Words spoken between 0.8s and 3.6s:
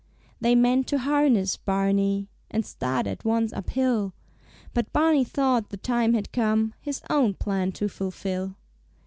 to harness Barney, And start at once